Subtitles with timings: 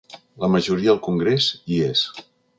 [0.43, 2.05] La majoria al congrés hi és.